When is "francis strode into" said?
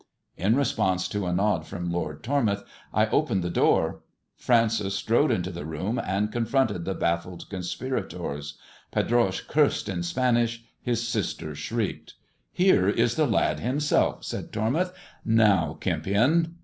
4.35-5.51